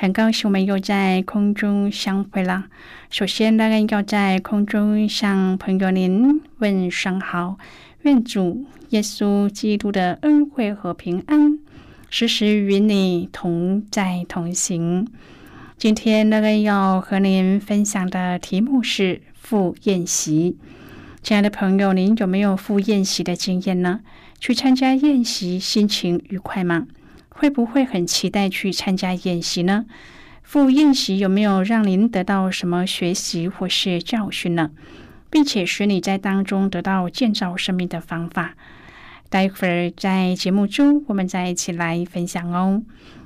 [0.00, 2.66] 很高兴我们又在空中相会了。
[3.10, 7.58] 首先，当然要在空中向朋友您问声好，
[8.02, 11.58] 愿主耶稣基督的恩惠和平安
[12.08, 15.04] 时时与你同在同行。
[15.76, 20.56] 今天，那个要和您分享的题目是赴宴席。
[21.24, 23.98] 亲爱的朋友，您有没有赴宴席的经验呢？
[24.38, 26.86] 去参加宴席，心情愉快吗？
[27.38, 29.86] 会不会很期待去参加演习呢？
[30.42, 34.72] 赴宴席有没有让您得到什么学习或是教训呢？
[35.30, 38.54] 并且使你在当中得到建造生命的方法？
[39.30, 42.82] 待会儿在节目中，我们再一起来分享哦。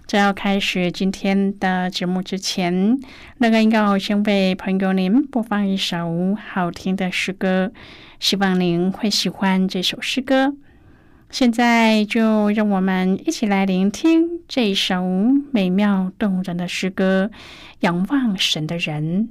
[0.07, 2.99] 在要开始今天的节目之前，
[3.39, 7.73] 那个要先为朋友您播放一首好听的诗歌，
[8.21, 10.55] 希望您会喜欢这首诗歌。
[11.33, 15.03] 现在就让我们一起来聆听这首
[15.51, 17.31] 美妙动人的诗歌
[17.81, 19.31] 《仰望神的人》。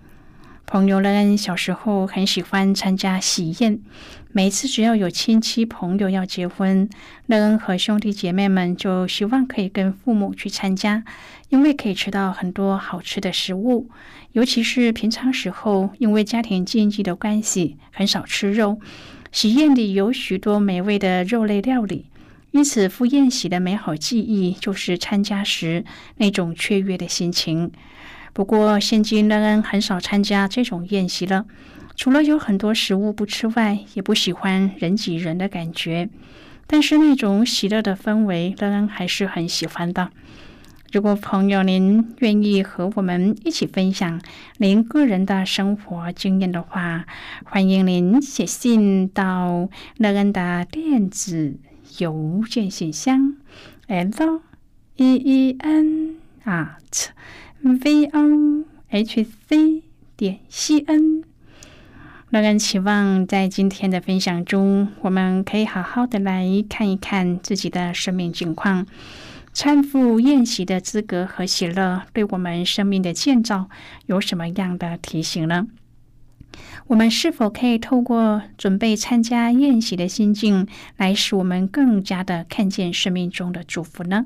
[0.65, 3.79] 朋友乐恩小时候很喜欢参加喜宴，
[4.31, 6.89] 每次只要有亲戚朋友要结婚，
[7.25, 11.03] 乐恩和兄弟姐妹们就希望可以跟父母去参加，
[11.49, 13.89] 因为可以吃到很多好吃的食物。
[14.31, 18.79] 尤其是平常时候，因为家庭经济的关系，很少吃肉。
[19.33, 22.05] 喜宴里有许多美味的肉类料理，
[22.51, 25.83] 因此，赴宴席的美好记忆就是参加时
[26.15, 27.73] 那种雀跃的心情。
[28.33, 31.45] 不过，现今人很少参加这种宴席了，
[31.95, 36.09] 除了有很多食物不吃外，也不喜欢人挤人的感觉。
[36.65, 40.11] 但是，那种喜乐的氛围，人还是很喜欢的。
[40.93, 44.21] 如果朋友您愿意和我们一起分享
[44.57, 47.05] 您个人的生活经验的话，
[47.45, 51.55] 欢迎您写信到乐恩的电子
[51.99, 53.35] 邮件信箱
[53.87, 54.41] ：l
[54.97, 57.07] e e n at
[57.63, 59.83] v o h c
[60.17, 61.23] 点 c n。
[62.31, 68.87] 乐恩期望在今天的分享中，我们可以好好的来看一看自己的生命境况。
[69.53, 73.69] 参赴宴席的资格和喜乐，对我们生命的建造
[74.07, 75.67] 有什么样的提醒呢？
[76.87, 80.67] 我们是否可以透过准备参加宴席的心境，
[80.97, 84.25] 来使我们更加的看见生命中的祝福呢？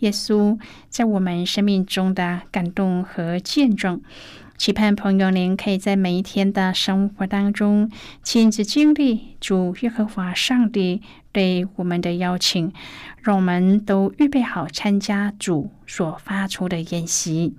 [0.00, 0.58] 耶稣
[0.88, 4.00] 在我们生命中的感动和见证。
[4.58, 7.90] 期盼朋友您可以在每一天的生活当中
[8.22, 11.00] 亲自经历主耶和华上帝
[11.32, 12.70] 对我们的邀请，
[13.22, 17.54] 让我们都预备好参加主所发出的宴席。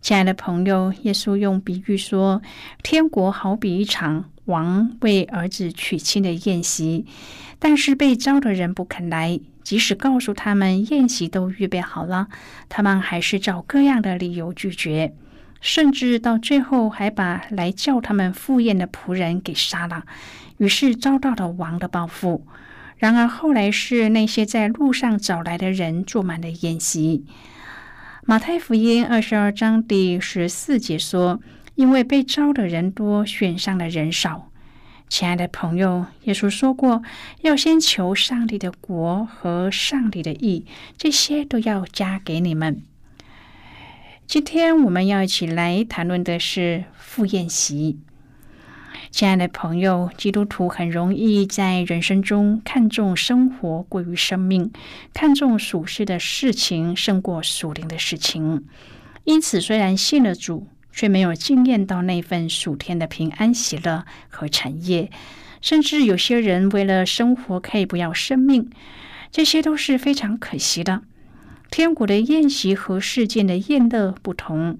[0.00, 2.42] 亲爱的朋友，耶稣用比喻说，
[2.82, 7.06] 天国好比一场王为儿子娶亲的宴席，
[7.64, 12.26] 但是被招的人不肯来，即使告诉他们宴席都预备好了，
[12.68, 15.14] 他们还是找各样的理由拒绝。
[15.60, 20.02] 甚至到最后还把来叫他们赴宴的仆人给杀了，
[20.58, 22.44] 于是遭到了王的报复。
[22.96, 27.24] 然而后来是那些在路上找来的人坐满了宴席。
[28.24, 31.40] 马太福音二十二章第十四节说
[31.76, 34.48] ：“因为被招的人多，选上的人少。”
[35.12, 37.02] 亲爱的朋友，耶稣说过，
[37.42, 40.64] 要先求上帝的国和上帝的义，
[40.96, 42.82] 这些都要加给你们。
[44.26, 47.98] 今天我们要一起来谈论的是赴宴席。
[49.10, 54.72] 亲爱的朋友，基督徒很容易在人生中看重生活过于生命，
[55.12, 58.64] 看重属世的事情胜过属灵的事情。
[59.24, 65.10] 因此，虽然信了主，却没有惊艳到那份暑天的平安、喜乐和产业。
[65.60, 68.68] 甚至有些人为了生活可以不要生命，
[69.30, 71.02] 这些都是非常可惜的。
[71.70, 74.78] 天国的宴席和世间的宴乐不同，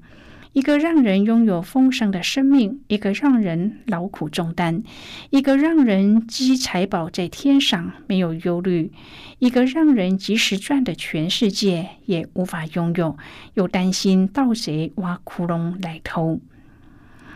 [0.52, 4.82] 一个让人拥有丰盛的生命，一个让人劳苦重担；
[5.30, 8.92] 一个让人积财宝在天上没有忧虑，
[9.38, 13.16] 一个让人即使赚的全世界也无法拥有，
[13.54, 16.40] 又担心盗贼挖窟窿来偷。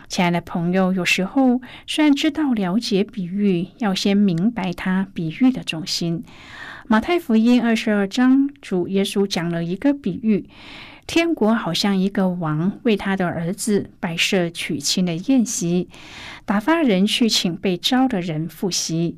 [0.07, 6.23] 亲爱的朋友，有时候虽然知道了解比喻，要先明白它比喻的重心。
[6.87, 10.47] 马太福音二十二章，主耶稣讲了一个比喻：
[11.07, 15.87] 天国好像一个王为他的儿子摆设娶亲的宴席，
[16.45, 19.17] 打发人去请被招的人赴席。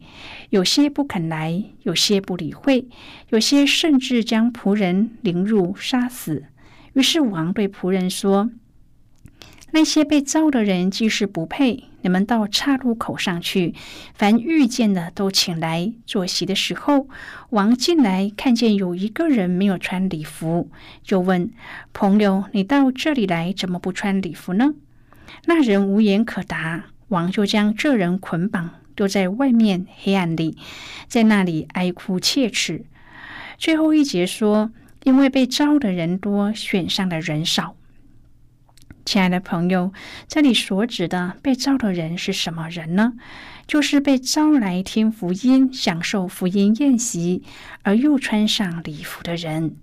[0.51, 2.87] 有些不肯来，有些不理会，
[3.29, 6.45] 有些甚至将仆人凌辱杀死。
[6.93, 8.51] 于是王对仆人说。
[9.71, 13.73] 那些被招的人既是不配，你们到岔路口上去，
[14.13, 15.93] 凡遇见的都请来。
[16.05, 17.07] 坐席的时候，
[17.49, 20.69] 王进来看见有一个人没有穿礼服，
[21.03, 21.51] 就问
[21.93, 24.73] 朋友：“你到这里来，怎么不穿礼服呢？”
[25.45, 26.85] 那人无言可答。
[27.09, 30.57] 王就将这人捆绑，丢在外面黑暗里，
[31.07, 32.85] 在那里哀哭切齿。
[33.57, 34.71] 最后一节说
[35.03, 37.75] ：“因为被招的人多，选上的人少。”
[39.09, 39.91] 亲爱的朋友，
[40.27, 43.13] 这里所指的被召的人是什么人呢？
[43.65, 47.41] 就是被招来听福音、享受福音宴席，
[47.81, 49.77] 而又穿上礼服的人。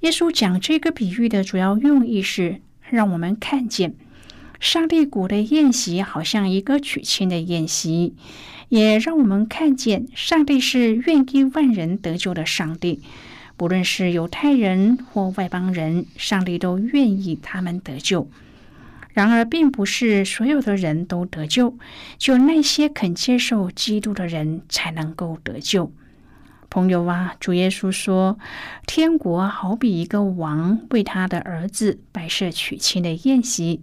[0.00, 2.60] 耶稣讲这个比喻的主要用意是
[2.90, 3.94] 让我们看见，
[4.60, 8.16] 上帝国的宴席好像一个娶亲的宴席，
[8.68, 13.00] 也让我们看见上帝是愿意万人得救的上帝。
[13.56, 18.28] 不论是犹太人或外邦人，上帝都愿意他们得救。
[19.18, 21.76] 然而，并不是所有的人都得救，
[22.18, 25.92] 就那些肯接受基督的人才能够得救。
[26.70, 28.38] 朋友啊，主耶稣说，
[28.86, 33.82] 天国好比一个王为他的儿子摆设娶亲的宴席，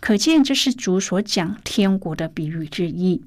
[0.00, 3.22] 可见这是主所讲天国的比喻之一。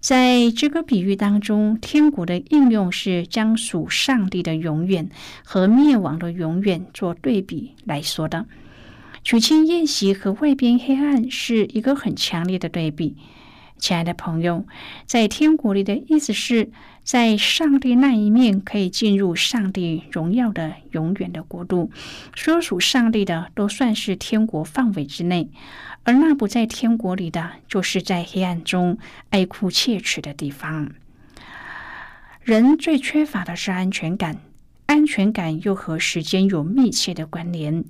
[0.00, 5.08] 在这个比喻当中，天国的应用是将属上帝的永远
[5.46, 8.44] 和灭亡的永远做对比来说的。
[9.24, 13.16] 娶亲宴席和外边黑暗是一个很强烈的对比。
[13.78, 14.66] 亲爱的朋友，
[15.06, 16.70] 在天国里的意思是
[17.02, 21.90] 在上帝那一面可以进入上帝荣耀的永远的国度，
[22.36, 25.48] 所属上帝的都算是天国范围之内，
[26.02, 28.98] 而那不在天国里的，就是在黑暗中
[29.30, 30.90] 哀哭切齿的地方。
[32.42, 34.36] 人最缺乏的是安全感，
[34.86, 37.84] 安全感又和时间有密切的关联。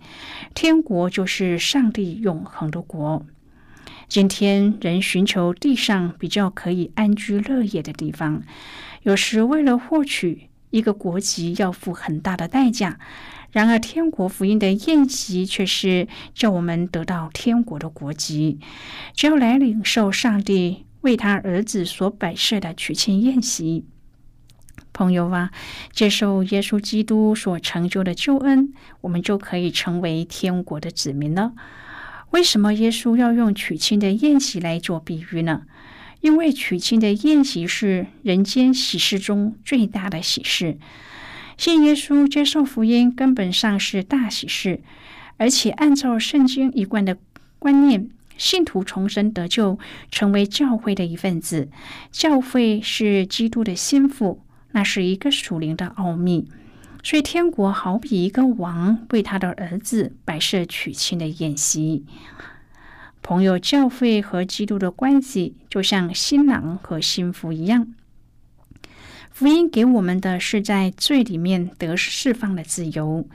[0.55, 3.27] 天国就是上帝永恒的国。
[4.09, 8.43] 今天人寻求地上比较可以安居乐业的地方，
[9.03, 12.99] 有时为了获取一个国籍要付很大的代价。
[13.51, 18.59] 然而，天国福音的宴席却是叫我们得到天国的国籍，
[19.15, 23.85] 只要来领受上帝为他儿子所摆设的娶亲宴席。
[24.95, 25.51] 朋友啊，
[25.93, 28.73] 接受耶稣基督所成就的救恩，
[29.03, 31.53] 我们就可以成为天国的子民了。
[32.31, 35.63] 为什么耶稣要用娶亲的宴席来做比喻呢？
[36.21, 40.79] 因为娶亲的宴席是人间喜事中最大的喜事。
[41.59, 44.81] 信耶稣、接受福音，根本上是大喜事。
[45.37, 47.19] 而且按照圣经一贯的
[47.59, 49.79] 观念，信徒重生得救，
[50.11, 51.69] 成为教会的一份子。
[52.11, 54.41] 教会是基督的心腹，
[54.75, 56.49] 那是一个属灵的奥秘。
[57.03, 62.05] 所以，天国好比一个王为他的儿子摆设娶亲的宴席。
[63.23, 67.95] 朋友，教会和基督的关系就像新郎和新妇一样。
[69.31, 73.27] 福音给我们的是在罪里面得释放的自由。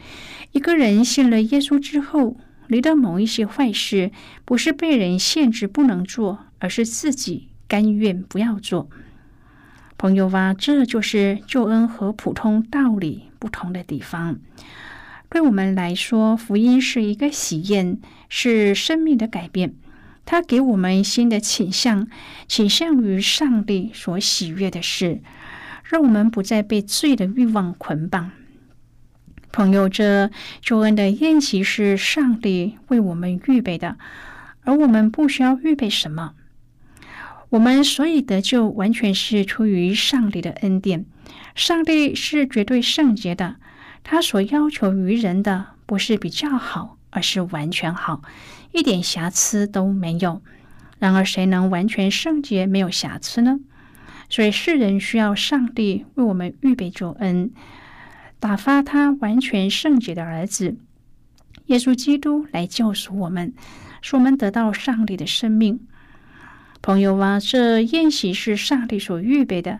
[0.52, 4.12] 一个人信了耶稣之后，离的某一些坏事，
[4.46, 8.90] 不是被人限制不能做，而是自己甘愿不要做。
[10.00, 14.40] 朋友啊，这就是救恩和普通道理不同的地方。
[15.30, 19.76] 对我们来说，福音是一个喜宴，是生命的改变。
[20.26, 22.08] 它给我们新的倾向，
[22.48, 25.20] 倾向于上帝所喜悦的事，
[25.84, 28.32] 让我们不再被罪的欲望捆绑。
[29.52, 33.98] 朋友，这救恩的宴席是上帝为我们预备的，
[34.62, 36.36] 而我们不需要预备什么。
[37.50, 41.06] 我们所以得救，完全是出于上帝的恩典。
[41.56, 43.56] 上帝是绝对圣洁的，
[44.04, 48.22] 他所要求于人的不是比较好，而是完全好，
[48.72, 50.42] 一点瑕疵都没有。
[51.00, 53.60] 然而，谁能完全圣洁、没有瑕疵呢？
[54.30, 57.52] 所以，世人需要上帝为我们预备救恩，
[58.40, 60.78] 打发他完全圣洁的儿子
[61.66, 63.54] 耶稣基督来救赎我们，
[64.02, 65.80] 使我们得到上帝的生命。
[66.82, 69.80] 朋友啊，这宴席是上帝所预备的。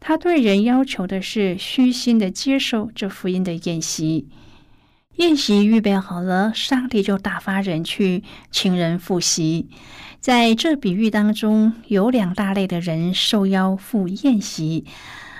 [0.00, 4.28] 他对人要求的是虚心的接受这福音的宴席。
[5.16, 9.68] 宴席预备好了，上帝就打发人去请人赴席。
[10.18, 14.84] 在这比喻当中，有两大类的人受邀赴宴席。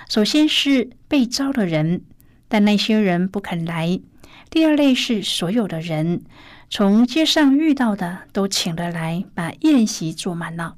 [0.07, 2.03] 首先是被招的人，
[2.47, 4.01] 但那些人不肯来；
[4.49, 6.21] 第二类是所有的人，
[6.69, 10.75] 从街上遇到的都请了来，把宴席坐满了。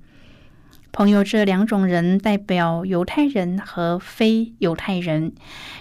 [0.96, 5.34] 朋友，这两种人代表犹太人和非犹太人。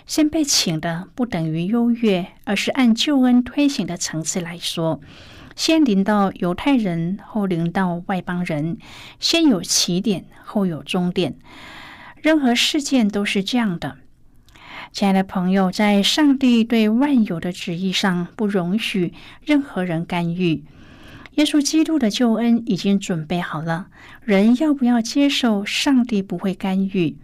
[0.07, 5.01] 先被请的不等于优越，而是按救恩推行的层次来说，
[5.55, 8.79] 先临到犹太人，后临到外邦人，
[9.21, 11.37] 先有起点，后有终点。
[12.21, 13.99] 任何事件都是这样的。
[14.91, 20.65] 亲爱的朋友，在上帝对万有的旨意上，不容许任何人干预。
[21.37, 23.89] 耶稣基督的救恩已经准备好了，
[24.23, 25.65] 人要不要接受？
[25.65, 27.17] 上帝不会干预。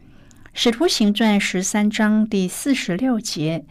[0.53, 3.65] 使徒行传十三章第四十六节，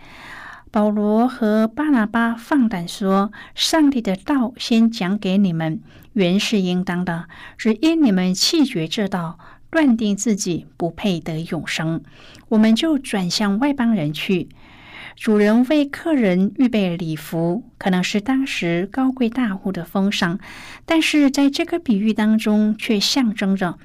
[0.71, 5.81] 保罗和巴拿巴放胆说：“上帝的道先讲给你们，
[6.13, 7.27] 原是应当的，
[7.57, 9.37] 只因你们弃绝这道，
[9.69, 12.01] 断定自己不配得永生，
[12.47, 14.47] 我们就转向外邦人去。”
[15.19, 20.39] 主人为客人预备礼服，可能是当时高贵大户的风尚，
[20.85, 23.77] 但是在这个比喻当中，却象征着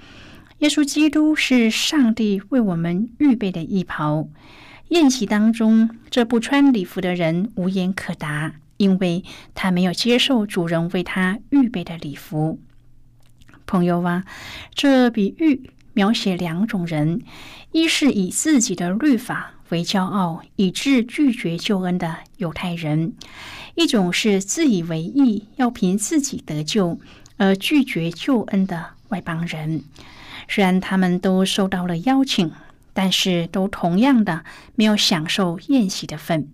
[0.59, 4.29] 耶稣基督是上帝为我们预备的衣袍。
[4.91, 9.25] 宴席当中，这不穿礼服的人无言可答，因为
[9.57, 12.61] 他没有接受主人为他预备的礼服。
[13.67, 14.25] 朋友啊，
[14.73, 17.23] 这比喻描写两种人：
[17.73, 19.54] 一是以自己的律法。
[19.71, 23.13] 为骄傲，以致拒绝救恩的犹太人；
[23.75, 26.99] 一种是自以为意，要凭自己得救
[27.37, 29.83] 而拒绝救恩的外邦人。
[30.49, 32.53] 虽然他们都受到了邀请，
[32.93, 34.45] 但是都同样的
[34.75, 36.49] 没有享受宴席的份。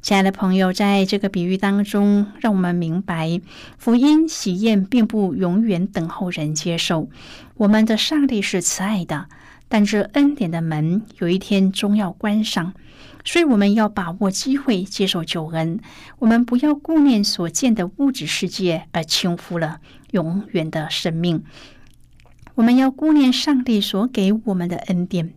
[0.00, 3.40] 亲爱的朋友，在这个比喻当中，让我们明白，
[3.76, 7.10] 福音喜宴并不永远等候人接受。
[7.56, 9.26] 我们的上帝是慈爱的，
[9.68, 12.72] 但这恩典的门有一天终要关上，
[13.24, 15.78] 所以我们要把握机会接受救恩。
[16.18, 19.80] 我们不要顾念所见的物质世界，而轻忽了
[20.12, 21.44] 永远的生命。
[22.54, 25.34] 我们要顾念上帝所给我们的恩典。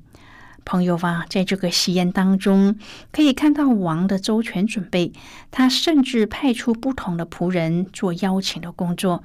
[0.63, 2.77] 朋友啊，在这个喜宴当中，
[3.11, 5.11] 可以看到王的周全准备。
[5.49, 9.23] 他甚至派出不同的仆人做邀请的工作，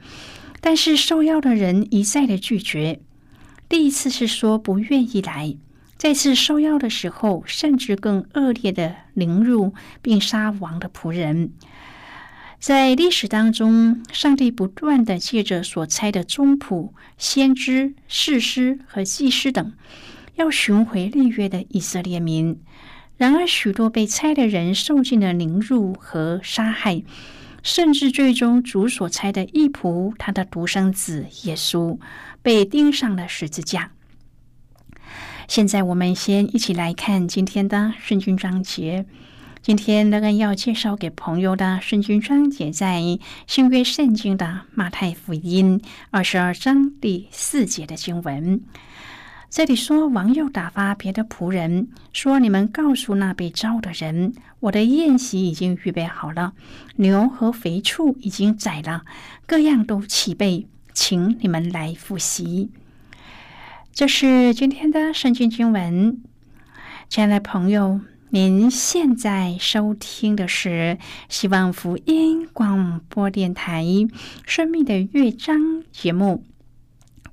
[0.61, 3.01] 但是受邀的人一再的拒绝。
[3.69, 5.57] 第一次是说不愿意来，
[5.97, 11.53] 再次受邀的时候，甚至更恶劣的凌辱并杀王的仆人。
[12.59, 19.73] 在历史当中，上帝不断的借着所差的宗仆、先知、士师和祭司等。
[20.37, 22.61] 要寻回立约的以色列民，
[23.17, 27.03] 然而许多被拆的人受尽了凌辱和杀害，
[27.67, 31.99] 甚至最终主所拆的义仆，他的独生子耶稣
[32.41, 33.91] 被钉上了十字架。
[35.49, 39.05] 现在我们先一起来看今天的圣经章节。
[39.63, 43.03] 今天那个要介绍给朋友的圣经章节，在
[43.49, 45.83] 新约圣经的马太福音
[46.13, 48.61] 二十二章第四节的经文。
[49.57, 56.53] 这里说，王又打发别的仆人说：“你们告诉那被招的人，我的宴席已经预备好了，
[56.97, 59.07] 牛和肥畜已经宰了，
[59.47, 62.71] 各样都齐备，请你们来复习。”
[63.95, 66.21] 这是今天的圣经经文。
[67.09, 70.99] 亲爱的朋友，您现在收听的是
[71.31, 73.83] 希望福音广播电台
[74.45, 75.59] 《生命的乐章》
[75.91, 76.45] 节目。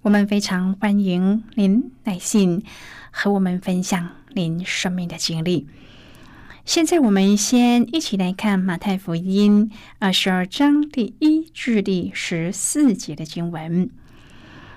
[0.03, 2.61] 我们非常欢迎您来信
[3.09, 5.65] 和我们分享您生命的经历。
[6.65, 13.89] 现在，我们先一起来看马太福音二十二章第一至第十四节的经文。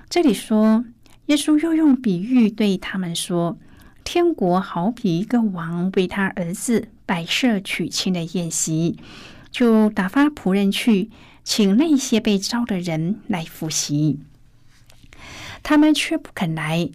[0.08, 0.84] 这里说，
[1.26, 3.58] 耶稣又用比喻对他们说
[4.04, 8.96] ：“天国好比一个王为他儿子摆设娶亲的宴席，
[9.50, 11.10] 就打发仆人去
[11.42, 14.20] 请那些被招的人来复习。”
[15.68, 16.88] 他们却不肯来，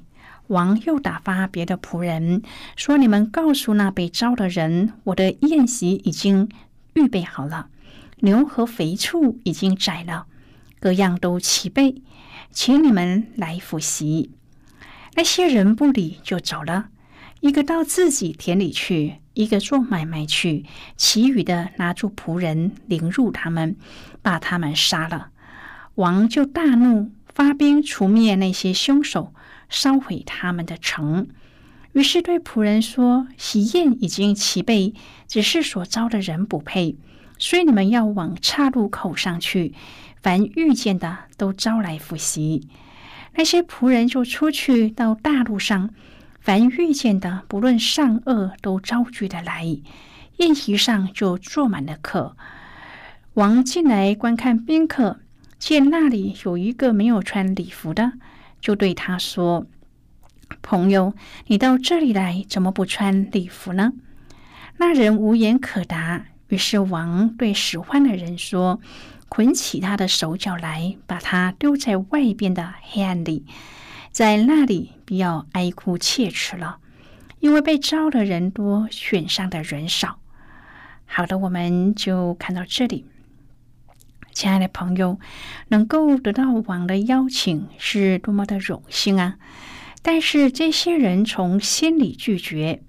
[0.48, 2.42] 王又打发别的仆人
[2.78, 6.48] 说：“你们告诉那被招的人，我的宴席已经
[6.94, 7.68] 预备好了，
[8.22, 10.26] 牛和肥畜已经宰了，
[10.80, 12.02] 各样都齐备，
[12.52, 14.32] 请你们来复习。”
[15.16, 16.88] 那些人不理，就走了，
[17.42, 23.76] 一个到自己田里去，一个做买卖去，其余的拿住仆人凌辱他们，
[24.22, 25.32] 把他们杀了。
[25.96, 27.12] 王就大怒。
[27.34, 29.34] 发兵除灭那些凶手，
[29.70, 31.28] 烧毁他们的城。
[31.94, 34.94] 于是对仆人说：“喜宴已经齐备，
[35.28, 36.98] 只是所招的人不配，
[37.38, 39.74] 所以你们要往岔路口上去，
[40.22, 42.68] 凡遇见的都招来复习。”
[43.36, 45.90] 那些仆人就出去到大路上，
[46.40, 49.78] 凡遇见的，不论善恶，都招聚的来。
[50.38, 52.36] 宴席上就坐满了客。
[53.36, 55.20] 王进来观看宾客。
[55.62, 58.14] 见那里有一个没有穿礼服的，
[58.60, 59.68] 就对他说
[60.64, 61.14] ：“朋友，
[61.46, 63.94] 你到这里来，怎么不穿礼服呢？”
[64.78, 66.26] 那人无言可答。
[66.48, 68.82] 于是王对使唤的人说
[69.30, 73.46] ：“捆起他的手脚来，把他丢在外边的黑暗里，
[74.12, 76.80] 在那里必要哀哭切齿了，
[77.40, 80.18] 因为被招的人多，选上的人少。”
[81.06, 83.06] 好的，我们就看到这里。
[84.34, 85.20] 亲爱的朋友，
[85.68, 89.38] 能够得到王的邀请是多么的荣幸啊！
[90.02, 92.82] 但是这些人从心里拒绝，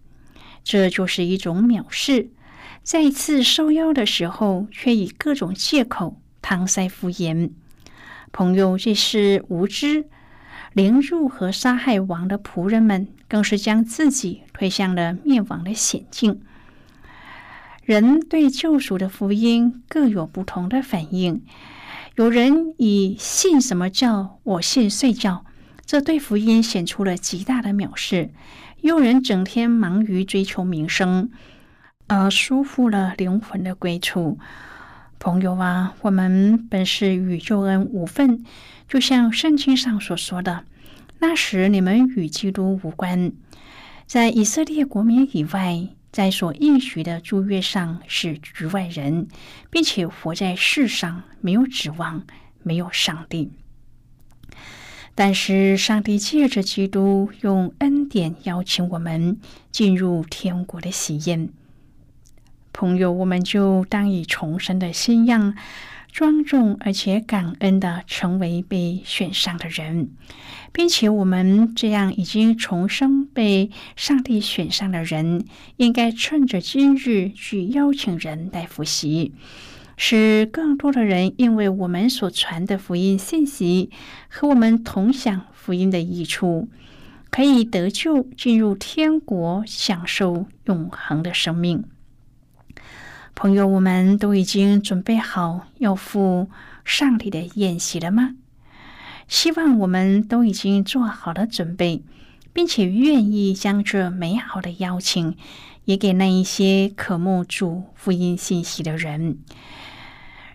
[0.65, 2.31] 这就是一种藐视。
[2.83, 7.51] 再次受邀的时候，却以各种借口搪塞敷衍。
[8.33, 10.07] 朋友，这是无知。
[10.73, 16.41] 凌辱和杀害王的仆人们，更是将自己推向了灭亡的险境。
[17.93, 21.43] 人对救赎的福音各有不同的反应。
[22.17, 25.45] 有人以信什么教，我信睡觉，
[25.85, 28.31] 这对福音显出了极大的藐视；
[28.81, 31.31] 有人整天忙于追求名声，
[32.07, 34.39] 而疏忽了灵魂的归处。
[35.19, 38.43] 朋友啊，我们本是与救恩无份，
[38.89, 40.65] 就像圣经上所说的
[41.21, 43.33] ：“那时你们与基督无关。”
[44.09, 49.27] 在以色列国民以外，在所应许的诸约上是局外人，
[49.71, 52.25] 并且活在世上没有指望，
[52.63, 53.51] 没有上帝。
[55.15, 59.39] 但是，上帝借着基督用恩典邀请我们
[59.71, 61.51] 进入天国的喜宴。
[62.73, 65.55] 朋友，我们就当以重生的信仰，
[66.13, 70.11] 庄重而且感恩的成为被选上的人，
[70.71, 75.47] 并且我们这样已经重生被上帝选上的人，
[75.79, 79.33] 应该趁着今日去邀请人来复习。
[79.97, 83.91] 使更多的人因为我们所传的福音信息
[84.29, 86.69] 和我们同享福音的益处，
[87.31, 91.85] 可以得救，进入天国，享受永恒的生命。
[93.35, 96.49] 朋友，我们都已经准备好要赴
[96.85, 98.37] 上帝的宴席了吗？
[99.27, 102.03] 希望我们都已经做好了准备，
[102.53, 105.37] 并且愿意将这美好的邀请
[105.87, 109.39] 也给那一些渴慕主福音信息的人。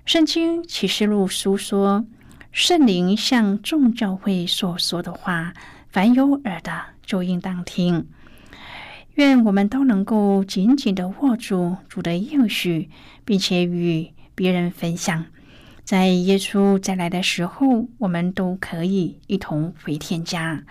[0.05, 2.05] 圣经启示录书说
[2.53, 5.53] ：“圣灵向众教会所说的话，
[5.89, 6.71] 凡有耳的
[7.05, 8.07] 就应当听。”
[9.17, 12.87] 愿我们都能够紧紧的握住主的应许，
[13.25, 15.25] 并且与别人分享。
[15.83, 20.63] 在耶稣再来的时候，我们都可以一同回天家。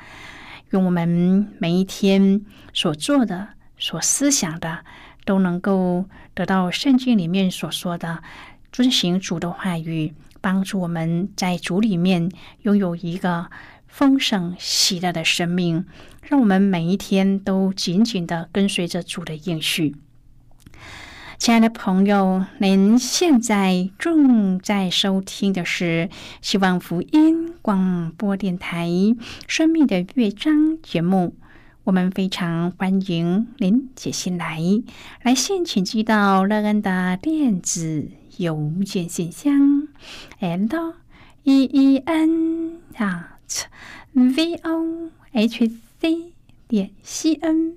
[0.70, 2.40] 愿我们每一天
[2.72, 4.84] 所做的、所思想的，
[5.24, 8.22] 都能够得到圣经里面所说的。
[8.70, 12.30] 遵行主的话语，帮助我们在主里面
[12.62, 13.50] 拥有一个
[13.96, 15.86] 丰盛喜乐的生命，
[16.20, 19.96] 让我们每一天都紧紧的跟随着主的应许。
[21.38, 26.10] 亲爱的朋友，您现在正在收听的是
[26.42, 28.86] 希望福音广播电台
[29.48, 31.34] 《生命的乐章》节目。
[31.84, 34.60] 我们非常欢迎您写信来，
[35.22, 38.10] 来信请寄到乐恩的电子。
[38.36, 39.88] 邮件信箱
[40.38, 40.94] ：l
[41.44, 43.35] e e n at
[44.12, 45.68] v o h
[46.00, 46.32] c
[46.68, 47.76] 点 c n。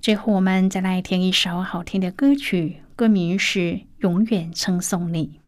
[0.00, 3.60] 最后，我们再来听一首好听的歌曲，歌名是
[3.98, 5.40] 《永远称颂你》。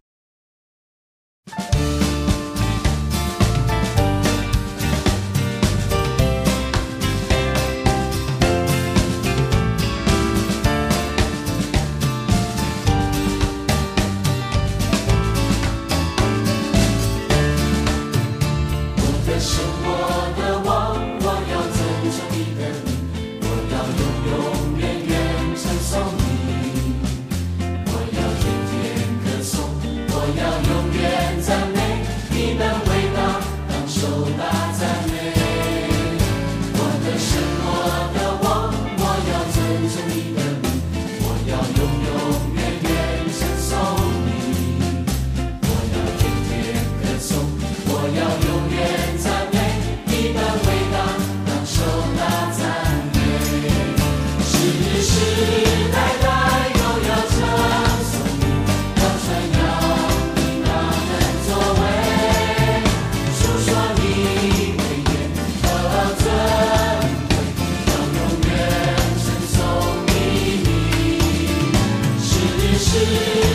[72.95, 73.54] 世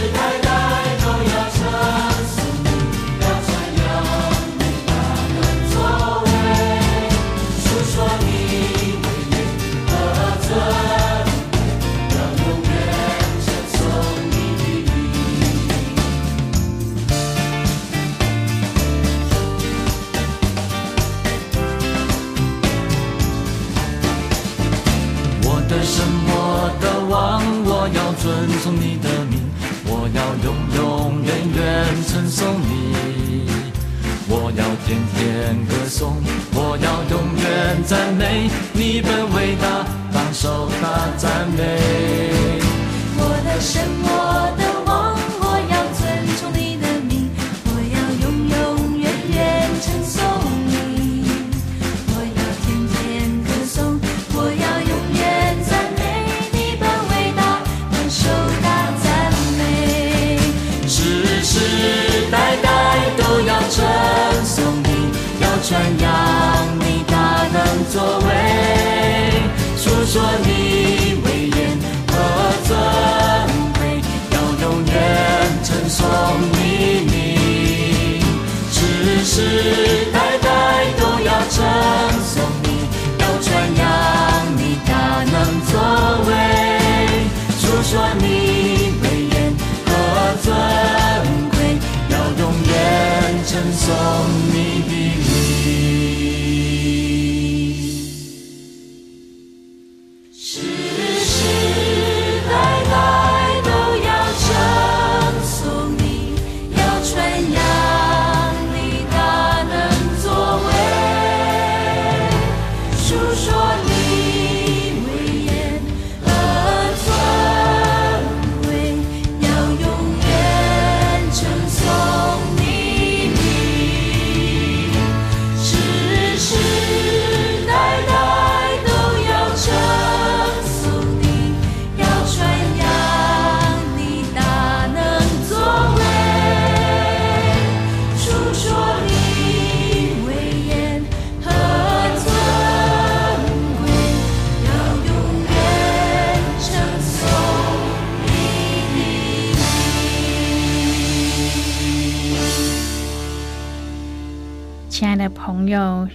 [87.90, 88.19] join